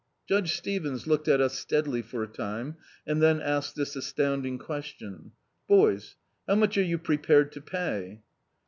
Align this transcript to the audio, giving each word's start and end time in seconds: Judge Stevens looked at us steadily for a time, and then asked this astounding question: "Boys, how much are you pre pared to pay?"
Judge 0.27 0.57
Stevens 0.57 1.05
looked 1.05 1.27
at 1.27 1.39
us 1.41 1.59
steadily 1.59 2.01
for 2.01 2.23
a 2.23 2.27
time, 2.27 2.75
and 3.05 3.21
then 3.21 3.39
asked 3.39 3.75
this 3.75 3.95
astounding 3.95 4.57
question: 4.57 5.33
"Boys, 5.67 6.15
how 6.47 6.55
much 6.55 6.75
are 6.75 6.81
you 6.81 6.97
pre 6.97 7.17
pared 7.19 7.51
to 7.51 7.61
pay?" 7.61 8.19